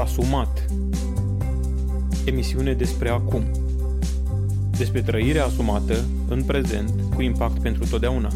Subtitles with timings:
[0.00, 0.66] Asumat.
[2.24, 3.50] Emisiune despre acum.
[4.76, 8.32] Despre trăirea asumată în prezent cu impact pentru totdeauna.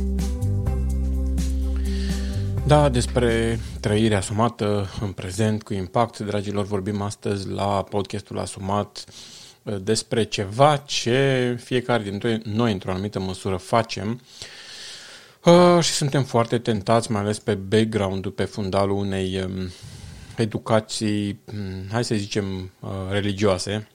[2.66, 9.04] Da, despre trăirea asumată în prezent cu impact, dragilor, vorbim astăzi la podcastul Asumat
[9.82, 14.20] despre ceva ce fiecare dintre noi într-o anumită măsură facem.
[15.44, 19.70] Uh, și suntem foarte tentați, mai ales pe background-ul, pe fundalul unei um,
[20.40, 23.88] educații, mm, hai să zicem, uh, religioase,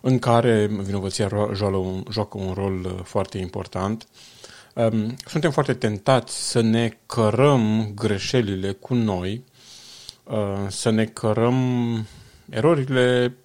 [0.00, 4.06] în care vinovăția joacă un, joacă un rol uh, foarte important.
[4.74, 9.44] Um, suntem foarte tentați să ne cărăm greșelile cu noi,
[10.24, 11.56] uh, să ne cărăm
[12.50, 13.36] erorile,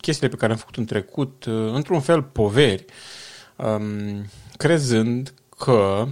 [0.00, 2.84] chestiile pe care le-am făcut în trecut, într-un fel poveri,
[3.56, 4.26] um,
[4.56, 6.06] crezând că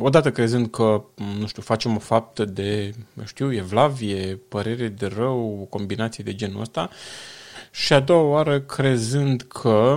[0.00, 1.04] odată crezând că,
[1.38, 6.34] nu știu, facem o faptă de, nu știu, evlavie, părere de rău, o combinație de
[6.34, 6.90] genul ăsta,
[7.70, 9.96] și a doua oară crezând că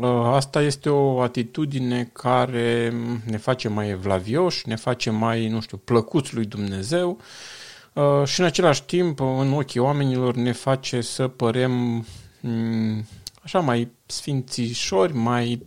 [0.00, 2.92] uh, asta este o atitudine care
[3.24, 7.18] ne face mai evlavioși, ne face mai, nu știu, plăcuți lui Dumnezeu
[7.92, 12.06] uh, și în același timp, în ochii oamenilor, ne face să părem
[12.40, 13.06] mm,
[13.42, 15.62] așa mai sfințișori, mai...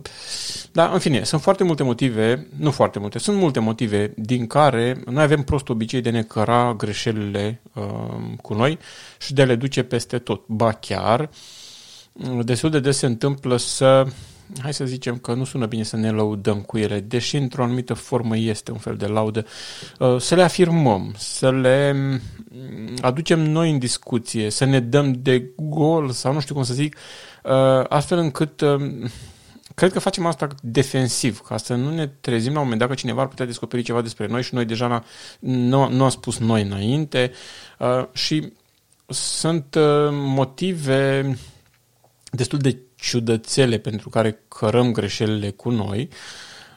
[0.72, 5.02] Da, în fine, sunt foarte multe motive, nu foarte multe, sunt multe motive din care
[5.06, 7.84] noi avem prost obicei de ne căra greșelile uh,
[8.42, 8.78] cu noi
[9.20, 10.48] și de le duce peste tot.
[10.48, 11.30] Ba chiar,
[12.44, 14.06] destul de des se întâmplă să
[14.62, 17.94] hai să zicem că nu sună bine să ne lăudăm cu ele, deși într-o anumită
[17.94, 19.46] formă este un fel de laudă,
[20.00, 22.20] uh, să le afirmăm, să le mm,
[23.02, 26.96] aducem noi în discuție, să ne dăm de gol sau nu știu cum să zic,
[27.44, 27.52] uh,
[27.88, 29.10] astfel încât uh,
[29.76, 32.96] cred că facem asta defensiv, ca să nu ne trezim la un moment dat că
[32.96, 35.04] cineva ar putea descoperi ceva despre noi și noi deja
[35.40, 37.32] nu, nu am spus noi înainte.
[38.14, 38.54] Și
[39.06, 39.76] sunt
[40.12, 41.36] motive
[42.32, 46.10] destul de ciudățele pentru care cărăm greșelile cu noi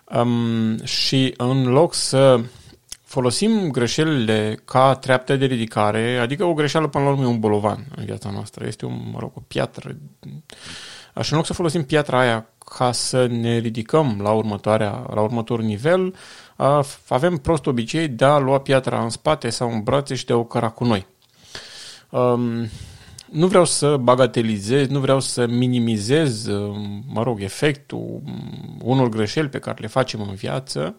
[0.04, 2.41] um, și în loc să
[3.03, 7.87] folosim greșelile ca treaptă de ridicare, adică o greșeală până la urmă e un bolovan
[7.97, 9.97] în viața noastră, este un, mă rog, o piatră.
[11.14, 15.64] Așa, în loc să folosim piatra aia ca să ne ridicăm la, următoarea, la următorul
[15.64, 16.14] nivel,
[17.08, 20.37] avem prost obicei de a lua piatra în spate sau în brațe și de a
[20.37, 21.06] o căra cu noi.
[22.10, 22.69] Um,
[23.36, 26.76] nu vreau să bagatelizez, nu vreau să minimizez, uh,
[27.06, 28.22] mă rog, efectul
[28.82, 30.97] unor greșeli pe care le facem în viață.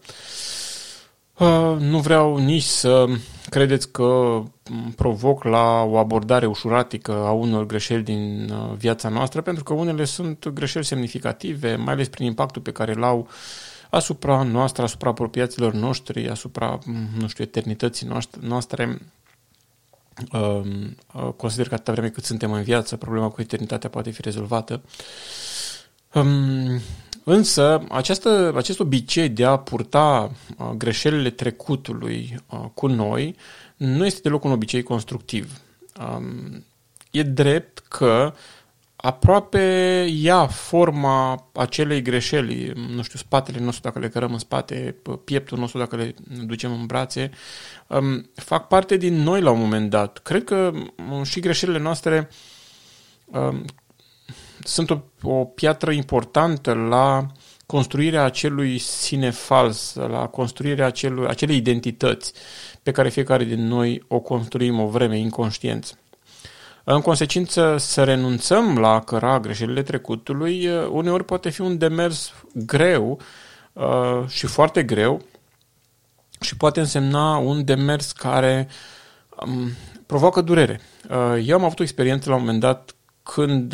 [1.37, 3.05] Uh, nu vreau nici să
[3.49, 4.41] credeți că
[4.95, 10.05] provoc la o abordare ușuratică a unor greșeli din uh, viața noastră, pentru că unele
[10.05, 13.27] sunt greșeli semnificative, mai ales prin impactul pe care îl au
[13.89, 16.79] asupra noastră, asupra apropiaților noștri, asupra,
[17.19, 18.07] nu știu, eternității
[18.39, 19.26] noastre Um, uh,
[21.35, 24.81] consider că atâta vreme cât suntem în viață, problema cu eternitatea poate fi rezolvată.
[26.13, 26.81] Um,
[27.23, 33.35] însă, această, acest obicei de a purta uh, greșelile trecutului uh, cu noi
[33.75, 35.61] nu este deloc un obicei constructiv.
[35.99, 36.65] Um,
[37.11, 38.33] e drept că
[38.97, 45.57] aproape ia forma acelei greșeli, nu știu, spatele nostru dacă le cărăm în spate, pieptul
[45.57, 46.15] nostru dacă le
[46.45, 47.29] ducem în brațe,
[47.87, 50.17] um, fac parte din noi la un moment dat.
[50.17, 50.71] Cred că
[51.11, 52.29] um, și greșelile noastre
[53.25, 53.65] um,
[54.59, 57.25] sunt o, o piatră importantă la
[57.65, 62.33] construirea acelui sine fals, la construirea acelui, acelei identități
[62.83, 65.97] pe care fiecare din noi o construim o vreme inconștient.
[66.89, 72.33] În consecință, să renunțăm la a căra greșelile trecutului uh, uneori poate fi un demers
[72.53, 73.19] greu
[73.73, 75.21] uh, și foarte greu
[76.39, 78.67] și poate însemna un demers care
[79.45, 79.69] um,
[80.05, 80.81] provoacă durere.
[81.09, 83.73] Uh, eu am avut o experiență la un moment dat când,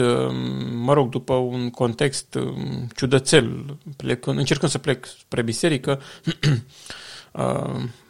[0.72, 6.02] mă rog, după un context um, ciudățel, plecând, încercând să plec spre biserică,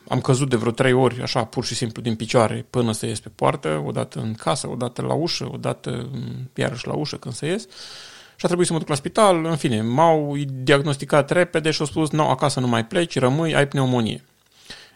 [0.08, 3.20] Am căzut de vreo trei ori, așa, pur și simplu din picioare, până să ies
[3.20, 6.10] pe poartă, odată în casă, odată la ușă, odată
[6.56, 7.62] iarăși la ușă când să ies.
[8.36, 11.86] Și a trebuit să mă duc la spital, în fine, m-au diagnosticat repede și au
[11.88, 14.24] spus, nu, acasă nu mai pleci, rămâi, ai pneumonie.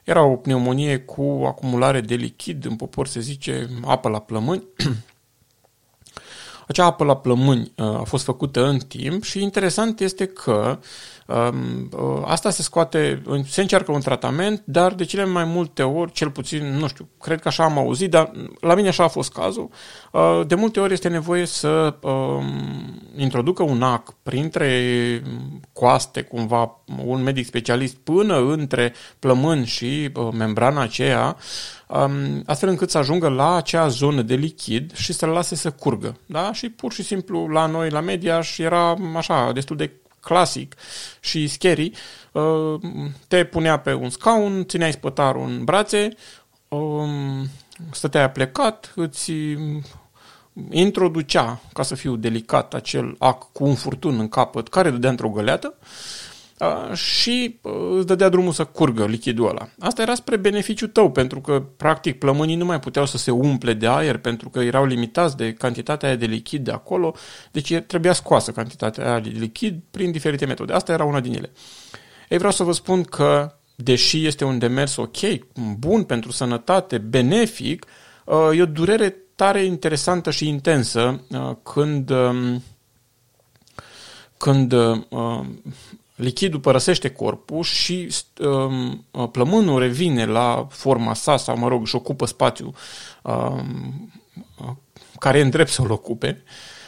[0.04, 4.64] Era o pneumonie cu acumulare de lichid, în popor se zice apă la plămâni.
[6.68, 10.80] Acea apă la plămâni uh, a fost făcută în timp și interesant este că Um,
[10.80, 10.80] uh,
[12.26, 16.78] asta se scoate, se încearcă un tratament, dar de cele mai multe ori, cel puțin,
[16.78, 19.70] nu știu, cred că așa am auzit, dar la mine așa a fost cazul,
[20.12, 25.22] uh, de multe ori este nevoie să um, introducă un ac printre
[25.74, 31.38] coaste, cumva, un medic specialist până între plămân și uh, membrana aceea,
[31.88, 36.18] um, astfel încât să ajungă la acea zonă de lichid și să-l lase să curgă.
[36.26, 36.54] Da?
[36.54, 39.92] Și pur și simplu la noi, la media, și era așa, destul de
[40.28, 40.76] clasic
[41.20, 41.92] și scary,
[42.32, 42.80] uh,
[43.28, 46.10] te punea pe un scaun, țineai spătarul în brațe,
[46.68, 47.50] um,
[47.92, 49.32] stăteai plecat, îți
[50.70, 55.30] introducea, ca să fiu delicat, acel ac cu un furtun în capăt care dădea într-o
[55.30, 55.74] găleată
[56.94, 57.60] și
[57.98, 59.70] îți dădea drumul să curgă lichidul ăla.
[59.80, 63.74] Asta era spre beneficiu tău, pentru că, practic, plămânii nu mai puteau să se umple
[63.74, 67.16] de aer, pentru că erau limitați de cantitatea aia de lichid de acolo,
[67.52, 70.74] deci trebuia scoasă cantitatea aia de lichid prin diferite metode.
[70.74, 71.52] Asta era una din ele.
[72.30, 75.18] Ei, vreau să vă spun că, deși este un demers ok,
[75.78, 77.86] bun pentru sănătate, benefic,
[78.54, 81.22] e o durere tare interesantă și intensă
[81.64, 82.12] când
[84.38, 84.74] când
[86.18, 92.26] lichidul părăsește corpul și um, plămânul revine la forma sa sau, mă rog, își ocupă
[92.26, 92.74] spațiul
[93.22, 94.12] um,
[95.20, 96.44] care e îndrept să-l ocupe,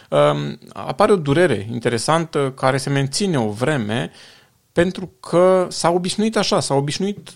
[0.10, 4.12] um, apare o durere interesantă care se menține o vreme
[4.72, 7.30] pentru că s-a obișnuit așa, s-a obișnuit,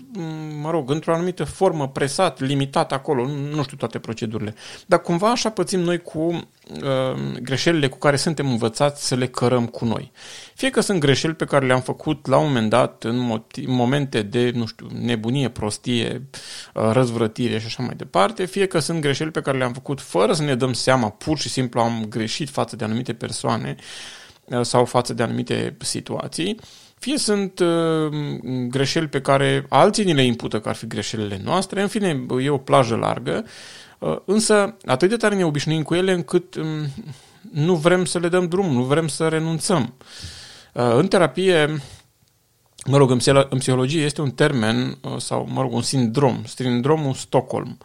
[0.62, 4.56] mă rog, într-o anumită formă, presat, limitat acolo, nu știu toate procedurile.
[4.86, 9.66] Dar cumva așa pățim noi cu uh, greșelile cu care suntem învățați să le cărăm
[9.66, 10.12] cu noi.
[10.56, 14.22] Fie că sunt greșeli pe care le-am făcut la un moment dat în motiv, momente
[14.22, 16.30] de, nu știu, nebunie, prostie,
[16.74, 20.34] uh, răzvrătire și așa mai departe, fie că sunt greșeli pe care le-am făcut fără
[20.34, 23.76] să ne dăm seama, pur și simplu am greșit față de anumite persoane
[24.46, 26.60] uh, sau față de anumite situații,
[27.04, 28.12] fie sunt uh,
[28.68, 32.50] greșeli pe care alții ni le impută că ar fi greșelile noastre, în fine, e
[32.50, 33.46] o plajă largă,
[34.00, 36.66] uh, însă atât de tare ne obișnuim cu ele încât um,
[37.52, 39.94] nu vrem să le dăm drum, nu vrem să renunțăm.
[40.74, 41.82] Uh, în terapie,
[42.86, 43.12] mă rog,
[43.50, 47.78] în psihologie este un termen uh, sau, mă rog, un sindrom, sindromul Stockholm.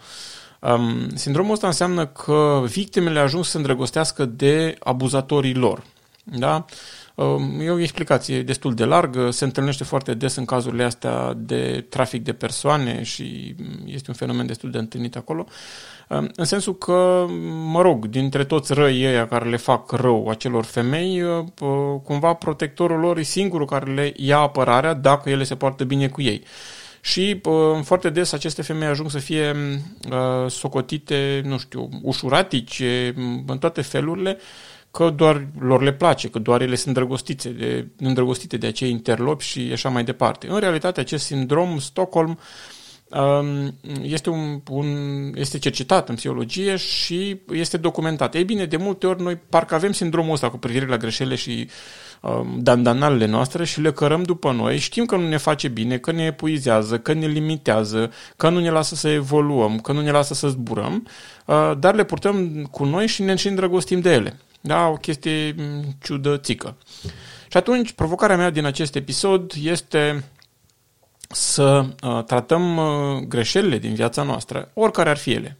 [0.60, 5.82] Um, sindromul ăsta înseamnă că victimele ajung să se îndrăgostească de abuzatorii lor.
[6.32, 6.64] Da?
[7.14, 11.86] Um, e o explicație destul de largă, se întâlnește foarte des în cazurile astea de
[11.88, 13.54] trafic de persoane și
[13.84, 15.46] este un fenomen destul de întâlnit acolo,
[16.08, 17.26] um, în sensul că,
[17.64, 21.44] mă rog, dintre toți răii ăia care le fac rău acelor femei, uh,
[22.02, 26.22] cumva protectorul lor e singurul care le ia apărarea dacă ele se poartă bine cu
[26.22, 26.42] ei.
[27.00, 29.54] Și uh, foarte des aceste femei ajung să fie
[30.10, 33.14] uh, socotite, nu știu, ușuratice
[33.46, 34.38] în toate felurile,
[34.98, 39.44] că doar lor le place, că doar ele sunt îndrăgostite de, îndrăgostite de acei interlopi
[39.44, 40.48] și așa mai departe.
[40.50, 42.38] În realitate, acest sindrom Stockholm
[43.08, 44.86] um, este, un, un,
[45.34, 48.34] este cercetat în psihologie și este documentat.
[48.34, 51.68] Ei bine, de multe ori noi parcă avem sindromul ăsta cu privire la greșelile și
[52.20, 54.78] um, dandanalele noastre și le cărăm după noi.
[54.78, 58.70] Știm că nu ne face bine, că ne epuizează, că ne limitează, că nu ne
[58.70, 61.06] lasă să evoluăm, că nu ne lasă să zburăm,
[61.44, 64.36] uh, dar le purtăm cu noi și ne și îndrăgostim de ele.
[64.60, 66.76] Da, o chestie mm, ciudățică.
[67.48, 70.24] Și atunci, provocarea mea din acest episod este
[71.28, 75.58] să uh, tratăm uh, greșelile din viața noastră, oricare ar fi ele.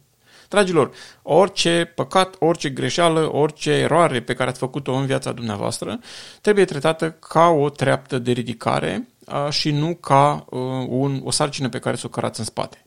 [0.49, 0.91] Dragilor,
[1.21, 5.99] orice păcat, orice greșeală, orice eroare pe care ați făcut-o în viața dumneavoastră
[6.41, 11.69] trebuie tratată ca o treaptă de ridicare uh, și nu ca uh, un, o sarcină
[11.69, 12.85] pe care să o cărați în spate.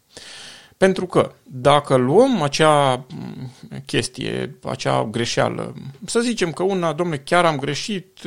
[0.76, 3.06] Pentru că dacă luăm acea
[3.92, 8.18] chestie, acea greșeală, să zicem că una, domnule, chiar am greșit,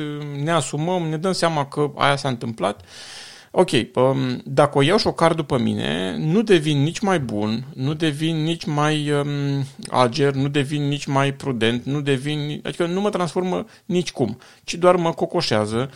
[0.42, 2.84] ne asumăm, ne dăm seama că aia s-a întâmplat,
[3.50, 7.64] ok, um, dacă o iau și o car după mine, nu devin nici mai bun,
[7.74, 13.00] nu devin nici mai um, ager, nu devin nici mai prudent, nu devin, adică nu
[13.00, 15.90] mă transformă nici cum, ci doar mă cocoșează,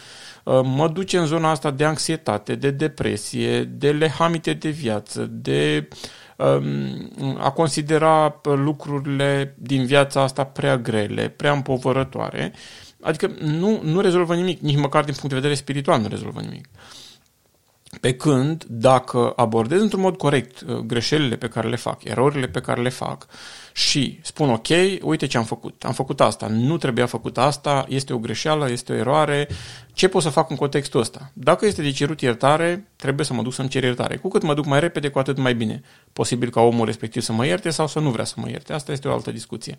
[0.44, 5.88] uh, mă duce în zona asta de anxietate, de depresie, de lehamite de viață, de
[5.90, 5.98] uh,
[7.38, 12.52] a considera lucrurile din viața asta prea grele, prea împovărătoare.
[13.00, 16.68] Adică nu, nu rezolvă nimic, nici măcar din punct de vedere spiritual nu rezolvă nimic.
[18.00, 22.60] Pe când, dacă abordez într-un mod corect uh, greșelile pe care le fac, erorile pe
[22.60, 23.26] care le fac
[23.72, 24.66] și spun ok,
[25.02, 28.92] uite ce am făcut, am făcut asta, nu trebuia făcut asta, este o greșeală, este
[28.92, 29.48] o eroare,
[29.92, 31.30] ce pot să fac în contextul ăsta?
[31.32, 34.16] Dacă este de cerut iertare, trebuie să mă duc să-mi cer iertare.
[34.16, 35.82] Cu cât mă duc mai repede, cu atât mai bine.
[36.12, 38.72] Posibil ca omul respectiv să mă ierte sau să nu vrea să mă ierte.
[38.72, 39.78] Asta este o altă discuție.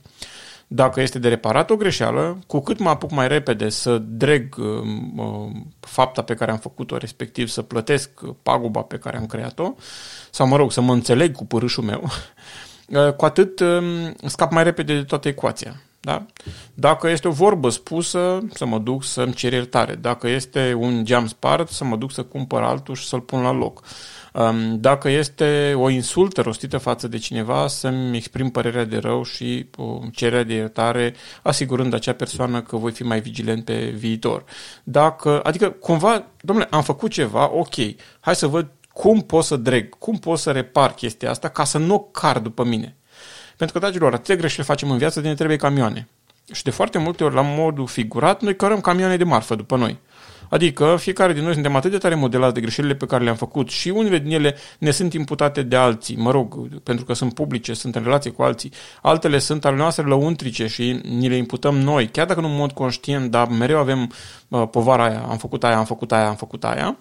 [0.73, 5.49] Dacă este de reparat o greșeală, cu cât mă apuc mai repede să dreg uh,
[5.79, 8.09] fapta pe care am făcut-o, respectiv să plătesc
[8.43, 9.73] paguba pe care am creat-o,
[10.29, 12.03] sau mă rog, să mă înțeleg cu părâșul meu,
[12.87, 15.81] uh, cu atât uh, scap mai repede de toată ecuația.
[16.03, 16.25] Da?
[16.74, 19.96] Dacă este o vorbă spusă, să mă duc să-mi cer iertare.
[19.96, 23.51] Dacă este un geam spart, să mă duc să cumpăr altul și să-l pun la
[23.51, 23.84] loc.
[24.34, 29.70] Um, dacă este o insultă rostită față de cineva, să-mi exprim părerea de rău și
[30.12, 34.43] cererea de iertare, asigurând acea persoană că voi fi mai vigilent pe viitor.
[34.84, 37.75] Dacă, adică, cumva, domnule, am făcut ceva, ok,
[38.20, 41.77] hai să văd cum pot să dreg, cum pot să repar chestia asta ca să
[41.77, 42.96] nu car după mine.
[43.62, 46.08] Pentru că, dragilor, atâtea greșeli facem în viață de ne trebuie camioane.
[46.51, 50.00] Și de foarte multe ori, la modul figurat, noi cărăm camioane de marfă după noi.
[50.50, 53.70] Adică fiecare din noi suntem atât de tare modelați de greșelile pe care le-am făcut
[53.70, 57.74] și unele din ele ne sunt imputate de alții, mă rog, pentru că sunt publice,
[57.74, 58.72] sunt în relație cu alții.
[59.01, 62.72] Altele sunt ale noastre lăuntrice și ni le imputăm noi, chiar dacă nu în mod
[62.72, 64.12] conștient, dar mereu avem
[64.48, 66.98] uh, povara aia, am făcut aia, am făcut aia, am făcut aia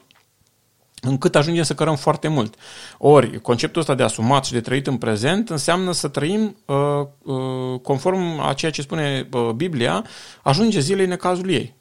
[1.00, 2.54] încât ajungem să cărăm foarte mult.
[2.98, 6.76] Ori, conceptul ăsta de asumat și de trăit în prezent înseamnă să trăim uh,
[7.22, 10.04] uh, conform a ceea ce spune uh, Biblia,
[10.42, 11.78] ajunge zilei necazul ei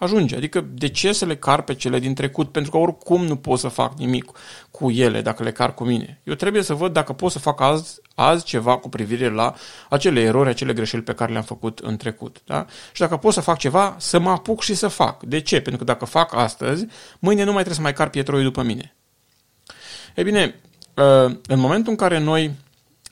[0.00, 0.36] ajunge.
[0.36, 2.52] Adică de ce să le car pe cele din trecut?
[2.52, 4.30] Pentru că oricum nu pot să fac nimic
[4.70, 6.20] cu ele dacă le car cu mine.
[6.24, 9.54] Eu trebuie să văd dacă pot să fac azi, azi ceva cu privire la
[9.88, 12.42] acele erori, acele greșeli pe care le-am făcut în trecut.
[12.44, 12.66] Da?
[12.92, 15.22] Și dacă pot să fac ceva, să mă apuc și să fac.
[15.22, 15.60] De ce?
[15.60, 16.86] Pentru că dacă fac astăzi,
[17.18, 18.94] mâine nu mai trebuie să mai car pietroi după mine.
[20.14, 20.60] Ei bine,
[20.96, 22.50] ă, în momentul în care noi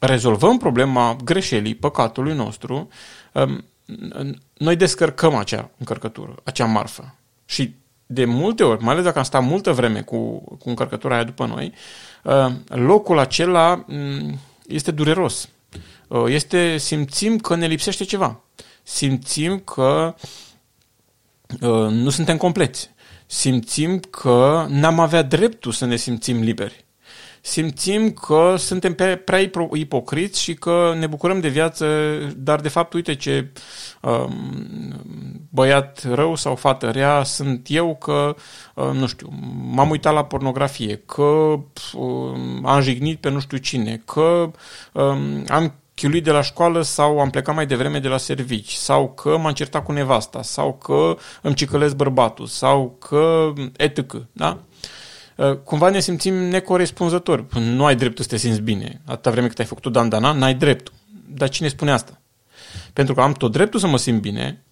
[0.00, 2.88] rezolvăm problema greșelii, păcatului nostru,
[3.34, 3.58] ă,
[4.54, 7.14] noi descărcăm acea încărcătură, acea marfă.
[7.44, 7.74] Și
[8.06, 11.46] de multe ori, mai ales dacă am stat multă vreme cu, cu încărcătura aia după
[11.46, 11.72] noi,
[12.24, 15.48] uh, locul acela mm, este dureros.
[16.08, 18.40] Uh, este, simțim că ne lipsește ceva.
[18.82, 20.14] Simțim că
[21.60, 22.90] uh, nu suntem compleți.
[23.26, 26.84] Simțim că n-am avea dreptul să ne simțim liberi
[27.48, 31.86] simțim că suntem prea ipocriți și că ne bucurăm de viață,
[32.36, 33.52] dar de fapt uite ce
[34.00, 38.34] um, băiat rău sau fată rea sunt eu că,
[38.74, 39.28] uh, nu știu,
[39.62, 41.22] m-am uitat la pornografie, că
[41.94, 44.50] um, am jignit pe nu știu cine, că
[44.92, 49.12] um, am chiulit de la școală sau am plecat mai devreme de la servici, sau
[49.12, 54.12] că m-am certat cu nevasta, sau că îmi cicălesc bărbatul, sau că etc.
[54.32, 54.48] Da?
[54.48, 54.62] Uh,
[55.64, 57.44] cumva ne simțim necorespunzători.
[57.60, 59.00] Nu ai dreptul să te simți bine.
[59.04, 60.94] Atâta vreme cât ai făcut-o dandana, n-ai dreptul.
[61.28, 62.20] Dar cine spune asta?
[62.92, 64.64] Pentru că am tot dreptul să mă simt bine,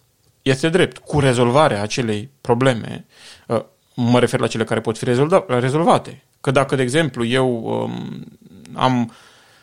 [0.42, 0.98] este drept.
[0.98, 3.06] Cu rezolvarea acelei probleme,
[3.46, 5.04] uh, mă refer la cele care pot fi
[5.48, 6.24] rezolvate.
[6.40, 8.24] Că dacă, de exemplu, eu um,
[8.72, 9.12] am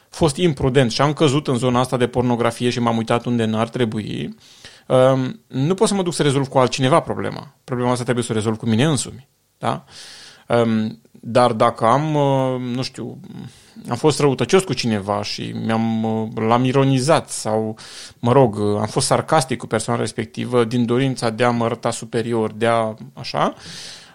[0.09, 3.69] fost imprudent și am căzut în zona asta de pornografie și m-am uitat unde n-ar
[3.69, 4.35] trebui,
[4.87, 7.55] um, nu pot să mă duc să rezolv cu altcineva problema.
[7.63, 9.27] Problema asta trebuie să o rezolv cu mine însumi.
[9.57, 9.71] Da?
[9.71, 9.83] Um,
[11.25, 13.19] dar dacă am, uh, nu știu,
[13.89, 17.77] am fost răutăcios cu cineva și mi-am, uh, l-am ironizat sau,
[18.19, 21.91] mă rog, uh, am fost sarcastic cu persoana respectivă din dorința de a mă arăta
[21.91, 23.53] superior, de a, așa,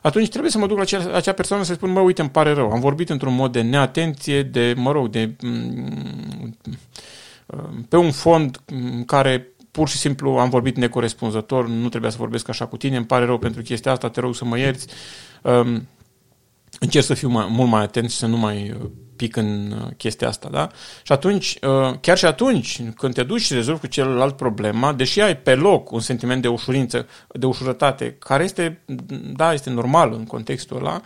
[0.03, 2.53] atunci trebuie să mă duc la acea, acea persoană să spun, mă, uite, îmi pare
[2.53, 6.57] rău, am vorbit într-un mod de neatenție, de, mă rog, de, mm,
[7.89, 12.49] pe un fond în care pur și simplu am vorbit necorespunzător, nu trebuia să vorbesc
[12.49, 14.87] așa cu tine, îmi pare rău pentru chestia asta, te rog să mă ierți.
[15.43, 15.87] Um,
[16.79, 19.89] încerc să fiu mai, mult mai atent și să nu mai uh, pic în uh,
[19.97, 20.69] chestia asta, da?
[21.03, 25.21] Și atunci, uh, chiar și atunci, când te duci și rezolvi cu celălalt problema, deși
[25.21, 28.83] ai pe loc un sentiment de ușurință, de ușurătate, care este,
[29.37, 31.01] da, este normal în contextul ăla,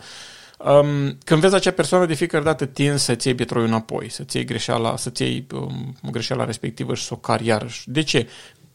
[0.57, 4.45] um, când vezi acea persoană, de fiecare dată tinzi să-ți iei pietroiul înapoi, să-ți iei
[4.45, 7.89] greșeala, să-ți iei um, greșeala respectivă și să o cari iarăși.
[7.89, 8.27] De ce?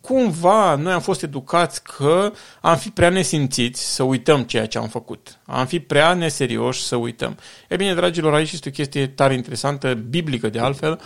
[0.08, 4.88] Cumva noi am fost educați că am fi prea nesimțiți să uităm ceea ce am
[4.88, 5.38] făcut.
[5.46, 7.36] Am fi prea neserioși să uităm.
[7.68, 11.00] E bine, dragilor, aici este o chestie tare interesantă, biblică de altfel,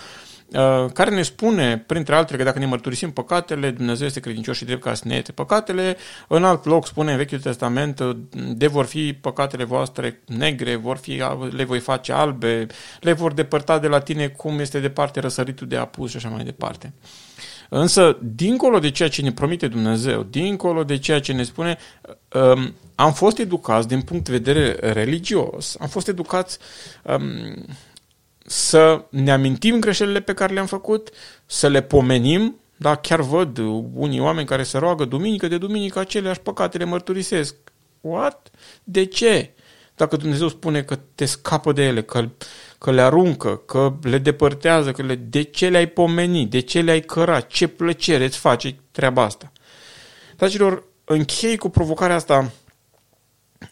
[0.52, 4.64] uh, care ne spune, printre altele, că dacă ne mărturisim păcatele, Dumnezeu este credincios și
[4.64, 5.97] drept ca să ne ierte păcatele.
[6.28, 8.16] În alt loc spune în Vechiul Testament, uh,
[8.54, 12.66] de vor fi păcatele voastre negre, vor fi, le voi face albe,
[13.00, 16.44] le vor depărta de la tine cum este departe răsăritul de apus și așa mai
[16.44, 16.92] departe.
[17.75, 21.79] Însă, dincolo de ceea ce ne promite Dumnezeu, dincolo de ceea ce ne spune,
[22.33, 26.59] um, am fost educați din punct de vedere religios, am fost educați
[27.02, 27.67] um,
[28.47, 31.11] să ne amintim greșelile pe care le-am făcut,
[31.47, 33.59] să le pomenim, da, chiar văd
[33.95, 37.55] unii oameni care se roagă duminică de duminică aceleași păcate le mărturisesc.
[38.00, 38.50] What?
[38.85, 39.50] De ce?
[39.95, 42.29] Dacă Dumnezeu spune că te scapă de ele, că,
[42.79, 47.01] că le aruncă, că le depărtează, că le, de ce le-ai pomeni, de ce le-ai
[47.01, 49.53] căra, ce plăcere îți face treaba asta.
[50.37, 52.53] Dragilor, închei cu provocarea asta,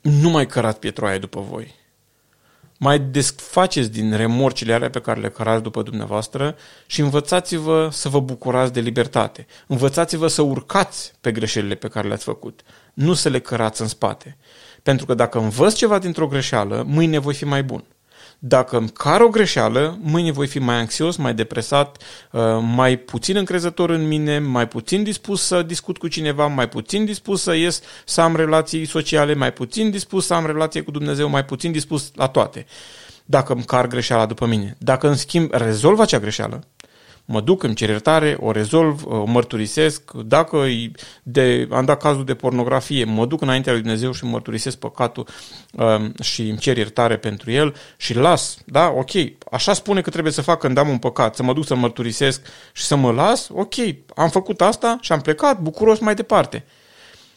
[0.00, 1.78] nu mai cărați pietroaie după voi.
[2.78, 8.20] Mai desfaceți din remorcile alea pe care le cărați după dumneavoastră și învățați-vă să vă
[8.20, 9.46] bucurați de libertate.
[9.66, 12.60] Învățați-vă să urcați pe greșelile pe care le-ați făcut,
[12.94, 14.36] nu să le cărați în spate.
[14.82, 17.84] Pentru că dacă învăț ceva dintr-o greșeală, mâine voi fi mai bun.
[18.42, 22.40] Dacă îmi car o greșeală, mâine voi fi mai anxios, mai depresat, uh,
[22.74, 27.42] mai puțin încrezător în mine, mai puțin dispus să discut cu cineva, mai puțin dispus
[27.42, 31.44] să ies, să am relații sociale, mai puțin dispus să am relație cu Dumnezeu, mai
[31.44, 32.66] puțin dispus la toate.
[33.24, 34.76] Dacă îmi car greșeala după mine.
[34.78, 36.64] Dacă, în schimb, rezolv acea greșeală,
[37.30, 40.12] mă duc, îmi cer iertare, o rezolv, o mărturisesc.
[40.12, 40.64] Dacă
[41.22, 45.26] de, am dat cazul de pornografie, mă duc înaintea lui Dumnezeu și mărturisesc păcatul
[45.72, 48.58] um, și îmi cer iertare pentru el și las.
[48.64, 49.10] Da, ok,
[49.50, 52.42] așa spune că trebuie să fac când am un păcat, să mă duc să mărturisesc
[52.72, 53.48] și să mă las.
[53.48, 53.74] Ok,
[54.14, 56.64] am făcut asta și am plecat bucuros mai departe.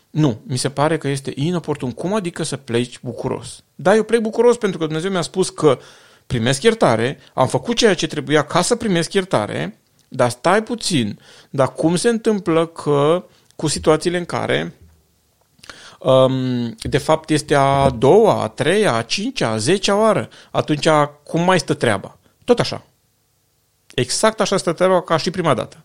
[0.09, 1.91] Nu, mi se pare că este inoportun.
[1.91, 3.63] Cum adică să pleci bucuros?
[3.75, 5.79] Da, eu plec bucuros pentru că Dumnezeu mi-a spus că
[6.27, 9.82] primesc iertare, am făcut ceea ce trebuia ca să primesc iertare
[10.15, 14.73] dar stai puțin, dar cum se întâmplă că cu situațiile în care
[15.99, 20.87] um, de fapt este a doua, a treia, a cincea, a zecea oară, atunci
[21.23, 22.17] cum mai stă treaba?
[22.43, 22.85] Tot așa.
[23.93, 25.83] Exact așa stă treaba ca și prima dată.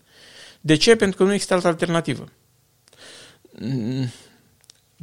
[0.60, 0.96] De ce?
[0.96, 2.24] Pentru că nu există altă alternativă.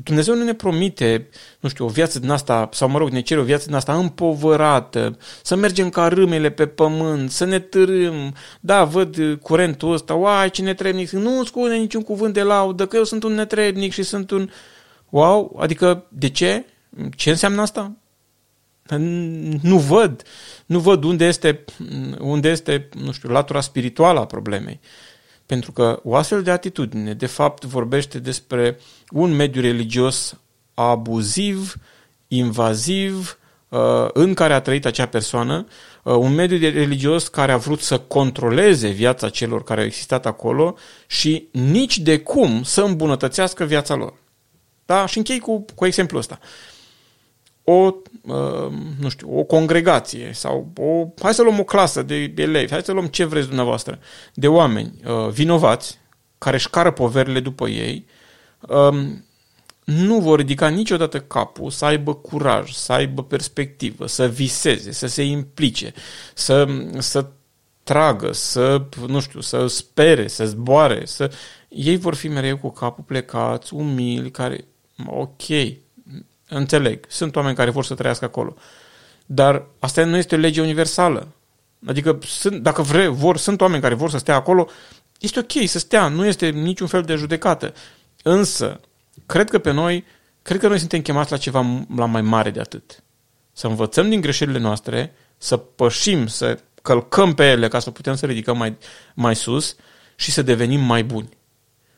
[0.03, 3.39] Dumnezeu nu ne promite, nu știu, o viață din asta, sau mă rog, ne cere
[3.39, 8.35] o viață din asta împovărată, să mergem ca râmele pe pământ, să ne târâm.
[8.59, 13.03] Da, văd curentul ăsta, uai, ce netrebnic, nu spune niciun cuvânt de laudă, că eu
[13.03, 14.49] sunt un netrebnic și sunt un...
[15.09, 16.65] Wow, adică, de ce?
[17.15, 17.91] Ce înseamnă asta?
[19.61, 20.23] Nu văd,
[20.65, 21.63] nu văd unde este,
[22.19, 24.79] unde este, nu știu, latura spirituală a problemei.
[25.45, 28.79] Pentru că o astfel de atitudine, de fapt, vorbește despre
[29.11, 30.37] un mediu religios
[30.73, 31.75] abuziv,
[32.27, 33.37] invaziv,
[33.69, 35.67] uh, în care a trăit acea persoană,
[36.03, 40.75] uh, un mediu religios care a vrut să controleze viața celor care au existat acolo
[41.07, 44.13] și nici de cum să îmbunătățească viața lor.
[44.85, 45.05] Da?
[45.05, 46.39] Și închei cu, cu exemplul ăsta.
[47.67, 52.71] O, uh, nu știu, o congregație sau o, hai să luăm o clasă de elevi,
[52.71, 53.99] hai să luăm ce vreți dumneavoastră,
[54.33, 54.93] de oameni
[55.31, 55.99] vinovați,
[56.37, 58.05] care își cară poverile după ei,
[58.59, 59.25] um,
[59.85, 65.23] nu vor ridica niciodată capul, să aibă curaj, să aibă perspectivă, să viseze, să se
[65.23, 65.93] implice,
[66.33, 67.25] să, să
[67.83, 71.31] tragă, să, nu știu, să spere, să zboare, să...
[71.69, 74.65] Ei vor fi mereu cu capul plecați, umili, care,
[75.05, 75.43] ok,
[76.49, 78.55] înțeleg, sunt oameni care vor să trăiască acolo.
[79.25, 81.27] Dar asta nu este o lege universală.
[81.85, 84.67] Adică, sunt, dacă vre, vor, sunt oameni care vor să stea acolo,
[85.19, 87.73] este ok să stea, nu este niciun fel de judecată.
[88.23, 88.79] Însă,
[89.25, 90.05] cred că pe noi,
[90.41, 93.03] cred că noi suntem chemați la ceva la mai mare de atât.
[93.53, 98.25] Să învățăm din greșelile noastre, să pășim, să călcăm pe ele ca să putem să
[98.25, 98.77] ridicăm mai,
[99.13, 99.75] mai sus
[100.15, 101.29] și să devenim mai buni.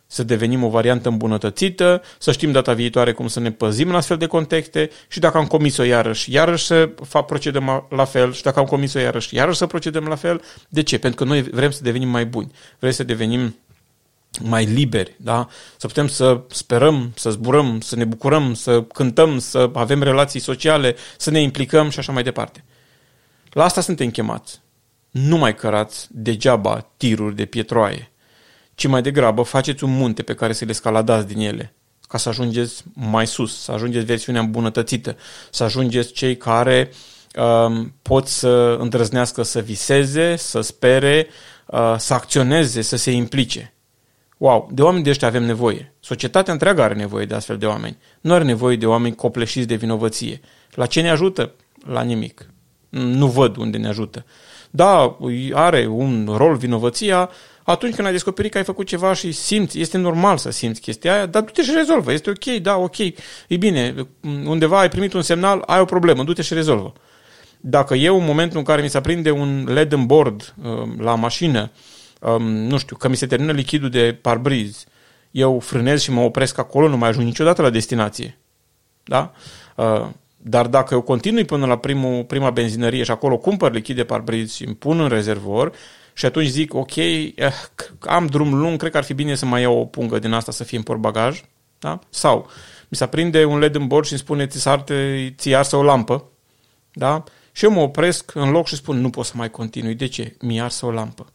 [0.07, 4.17] Să devenim o variantă îmbunătățită, să știm data viitoare cum să ne păzim în astfel
[4.17, 6.89] de contexte și dacă am comis-o iarăși, iarăși să
[7.25, 10.41] procedăm la fel și dacă am comis-o iarăși, iarăși să procedăm la fel.
[10.69, 10.97] De ce?
[10.97, 12.51] Pentru că noi vrem să devenim mai buni.
[12.79, 13.55] Vrem să devenim
[14.41, 15.47] mai liberi, da?
[15.77, 20.95] Să putem să sperăm, să zburăm, să ne bucurăm, să cântăm, să avem relații sociale,
[21.17, 22.63] să ne implicăm și așa mai departe.
[23.49, 24.61] La asta suntem chemați.
[25.09, 28.11] Nu mai cărați degeaba tiruri de pietroaie,
[28.77, 31.73] ci mai degrabă faceți un munte pe care să le scaladați din ele,
[32.07, 35.17] ca să ajungeți mai sus, să ajungeți versiunea îmbunătățită,
[35.51, 36.91] să ajungeți cei care
[37.35, 41.27] um, pot să îndrăznească să viseze, să spere,
[41.65, 43.73] uh, să acționeze, să se implice.
[44.37, 45.93] Wow, de oameni de ăștia avem nevoie.
[45.99, 47.97] Societatea întreagă are nevoie de astfel de oameni.
[48.21, 50.41] Nu are nevoie de oameni copleșiți de vinovăție.
[50.71, 51.51] La ce ne ajută?
[51.85, 52.49] La nimic.
[52.89, 54.25] Nu văd unde ne ajută.
[54.69, 55.17] Da,
[55.53, 57.29] are un rol vinovăția
[57.71, 61.13] atunci când ai descoperit că ai făcut ceva și simți, este normal să simți chestia
[61.13, 62.11] aia, dar du-te și rezolvă.
[62.11, 62.97] Este ok, da, ok.
[63.47, 63.95] E bine,
[64.45, 66.93] undeva ai primit un semnal, ai o problemă, du-te și rezolvă.
[67.61, 71.15] Dacă eu, în momentul în care mi se aprinde un LED în bord uh, la
[71.15, 71.71] mașină,
[72.21, 74.83] um, nu știu, că mi se termină lichidul de parbriz,
[75.31, 78.37] eu frânez și mă opresc acolo, nu mai ajung niciodată la destinație.
[79.03, 79.31] Da?
[79.75, 84.03] Uh, dar dacă eu continui până la primul, prima benzinărie și acolo cumpăr lichid de
[84.03, 85.71] parbriz și îmi pun în rezervor
[86.17, 87.31] și atunci zic, ok, eh,
[87.99, 90.51] am drum lung, cred că ar fi bine să mai iau o pungă din asta
[90.51, 91.41] să fie în portbagaj,
[91.79, 91.99] Da?
[92.09, 92.49] Sau
[92.87, 95.83] mi se aprinde un LED în bord și îmi spune ți arte, ți arsă o
[95.83, 96.23] lampă.
[96.93, 97.23] Da?
[97.51, 99.95] Și eu mă opresc în loc și spun nu pot să mai continui.
[99.95, 100.35] De ce?
[100.41, 101.25] Mi arsă o lampă.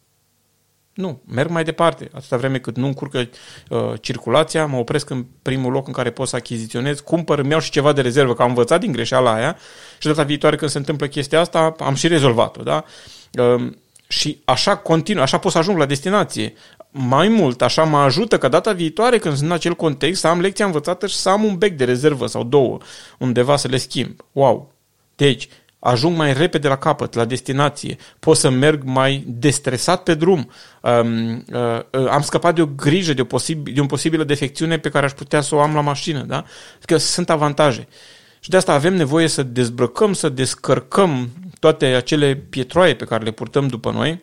[0.94, 2.10] Nu, merg mai departe.
[2.14, 3.28] Atâta vreme cât nu încurcă
[3.68, 7.60] uh, circulația, mă opresc în primul loc în care pot să achiziționez, cumpăr, îmi iau
[7.60, 9.56] și ceva de rezervă, că am învățat din greșeala aia
[9.98, 12.84] și data viitoare când se întâmplă chestia asta, am și rezolvat-o, da?
[13.32, 13.72] Uh,
[14.12, 16.52] și așa continuu, așa pot să ajung la destinație.
[16.90, 20.40] Mai mult, așa mă ajută că data viitoare, când sunt în acel context, să am
[20.40, 22.78] lecția învățată și să am un bec de rezervă sau două
[23.18, 24.16] undeva să le schimb.
[24.32, 24.72] Wow!
[25.16, 25.48] Deci,
[25.78, 31.30] ajung mai repede la capăt, la destinație, pot să merg mai destresat pe drum, um,
[31.30, 34.88] uh, uh, am scăpat de o grijă, de, o posibil, de o posibilă defecțiune pe
[34.88, 36.44] care aș putea să o am la mașină, da?
[36.80, 37.88] Că sunt avantaje.
[38.42, 43.30] Și de asta avem nevoie să dezbrăcăm, să descărcăm toate acele pietroaie pe care le
[43.30, 44.20] purtăm după noi,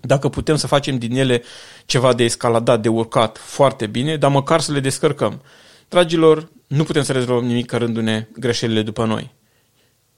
[0.00, 1.42] dacă putem să facem din ele
[1.86, 5.42] ceva de escaladat, de urcat, foarte bine, dar măcar să le descărcăm.
[5.88, 9.34] Dragilor, nu putem să rezolvăm nimic cărându-ne greșelile după noi.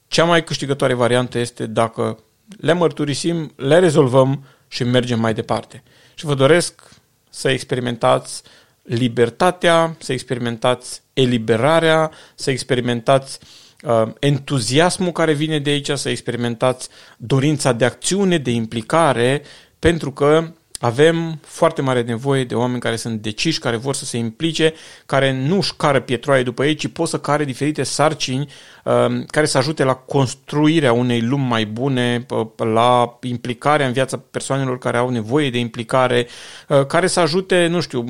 [0.07, 2.23] Cea mai câștigătoare variantă este dacă
[2.59, 5.83] le mărturisim, le rezolvăm și mergem mai departe.
[6.13, 6.81] Și vă doresc
[7.29, 8.43] să experimentați
[8.83, 13.39] libertatea, să experimentați eliberarea, să experimentați
[13.83, 19.41] uh, entuziasmul care vine de aici, să experimentați dorința de acțiune, de implicare,
[19.79, 24.17] pentru că avem foarte mare nevoie de oameni care sunt deciși, care vor să se
[24.17, 24.73] implice,
[25.05, 28.47] care nu își cară pietroaie după ei, ci pot să care diferite sarcini
[28.83, 34.77] Um, care să ajute la construirea unei lumi mai bune, la implicarea în viața persoanelor
[34.77, 36.27] care au nevoie de implicare,
[36.67, 38.05] uh, care să ajute, nu știu,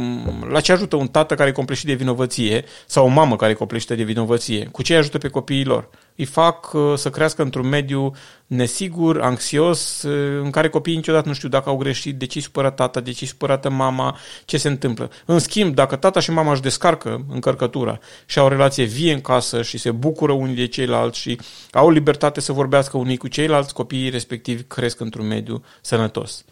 [0.49, 3.55] la ce ajută un tată care e compleșit de vinovăție sau o mamă care e
[3.55, 5.89] compleșită de vinovăție, cu ce îi ajută pe copiii lor.
[6.21, 8.11] Îi fac uh, să crească într-un mediu
[8.47, 12.43] nesigur, anxios, uh, în care copiii niciodată nu știu dacă au greșit, de ce îi
[12.43, 15.11] supără tata, de ce îi supărată mama, ce se întâmplă.
[15.25, 19.21] În schimb, dacă tata și mama își descarcă încărcătura și au o relație vie în
[19.21, 21.39] casă și se bucură unii de ceilalți și
[21.71, 26.45] au libertate să vorbească unii cu ceilalți, copiii respectivi cresc într-un mediu sănătos.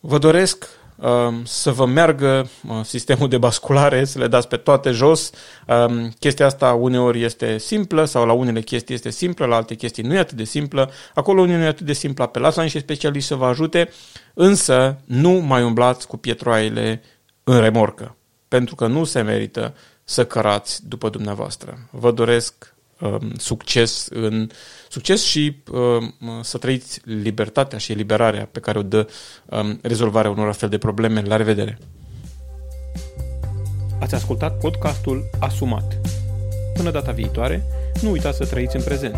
[0.00, 0.87] Vă doresc uh,
[1.42, 5.30] să vă meargă uh, sistemul de basculare, să le dați pe toate jos.
[5.66, 10.02] Uh, chestia asta uneori este simplă sau la unele chestii este simplă, la alte chestii
[10.02, 10.90] nu e atât de simplă.
[11.14, 13.90] Acolo unde nu e atât de simplă, apelați la niște specialiști să vă ajute,
[14.34, 17.02] însă nu mai umblați cu pietroaiele
[17.44, 18.16] în remorcă,
[18.48, 21.78] pentru că nu se merită să cărați după dumneavoastră.
[21.90, 22.77] Vă doresc Um,
[23.36, 24.48] succes în
[24.88, 29.08] succes și um, să trăiți libertatea și eliberarea pe care o dă
[29.46, 31.22] um, rezolvarea unor astfel de probleme.
[31.22, 31.78] La revedere!
[34.00, 35.96] Ați ascultat podcastul Asumat.
[36.74, 37.62] Până data viitoare,
[38.02, 39.16] nu uitați să trăiți în prezent.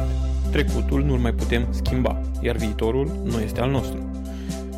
[0.51, 4.11] Trecutul nu-l mai putem schimba, iar viitorul nu este al nostru.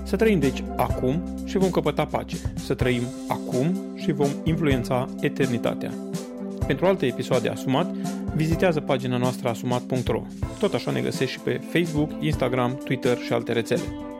[0.05, 2.37] Să trăim deci acum și vom căpăta pace.
[2.65, 5.93] Să trăim acum și vom influența eternitatea.
[6.67, 7.95] Pentru alte episoade Asumat,
[8.35, 10.23] vizitează pagina noastră asumat.ro.
[10.59, 14.12] Tot așa ne găsești și pe Facebook, Instagram, Twitter și alte rețele.